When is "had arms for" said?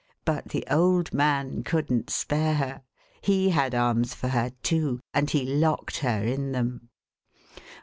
3.51-4.29